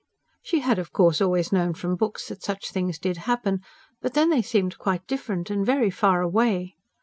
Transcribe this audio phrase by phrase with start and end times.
[0.41, 3.61] She had, of course, always known from books that such things did happen;
[4.01, 6.75] but then they seemed quite different, and very far away.